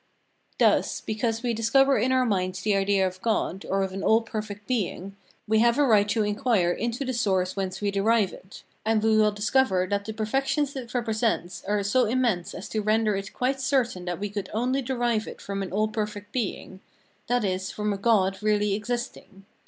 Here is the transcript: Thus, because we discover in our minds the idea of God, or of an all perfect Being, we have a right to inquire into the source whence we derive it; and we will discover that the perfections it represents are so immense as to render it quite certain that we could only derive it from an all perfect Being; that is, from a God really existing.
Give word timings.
Thus, 0.57 0.99
because 0.99 1.43
we 1.43 1.53
discover 1.53 1.99
in 1.99 2.11
our 2.11 2.25
minds 2.25 2.61
the 2.63 2.73
idea 2.75 3.05
of 3.05 3.21
God, 3.21 3.67
or 3.69 3.83
of 3.83 3.91
an 3.93 4.01
all 4.01 4.23
perfect 4.23 4.65
Being, 4.65 5.15
we 5.47 5.59
have 5.59 5.77
a 5.77 5.83
right 5.85 6.09
to 6.09 6.23
inquire 6.23 6.71
into 6.71 7.05
the 7.05 7.13
source 7.13 7.55
whence 7.55 7.81
we 7.81 7.91
derive 7.91 8.33
it; 8.33 8.63
and 8.83 9.03
we 9.03 9.15
will 9.15 9.31
discover 9.31 9.85
that 9.91 10.05
the 10.05 10.13
perfections 10.15 10.75
it 10.75 10.91
represents 10.95 11.63
are 11.65 11.83
so 11.83 12.05
immense 12.05 12.55
as 12.55 12.67
to 12.69 12.81
render 12.81 13.15
it 13.15 13.31
quite 13.31 13.61
certain 13.61 14.05
that 14.05 14.19
we 14.19 14.31
could 14.31 14.49
only 14.55 14.81
derive 14.81 15.27
it 15.27 15.39
from 15.39 15.61
an 15.61 15.71
all 15.71 15.87
perfect 15.87 16.31
Being; 16.31 16.79
that 17.27 17.45
is, 17.45 17.69
from 17.69 17.93
a 17.93 17.97
God 17.99 18.41
really 18.41 18.73
existing. 18.73 19.45